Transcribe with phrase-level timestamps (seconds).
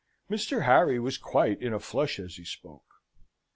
[0.31, 0.65] Mr.
[0.65, 3.03] Harry was quite in a flush as he spoke.